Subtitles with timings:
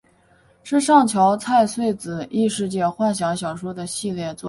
[0.63, 4.39] 是上桥菜穗子异世界幻想小说的系列作品。